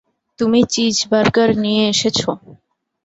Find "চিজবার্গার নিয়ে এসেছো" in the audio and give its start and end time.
0.73-2.29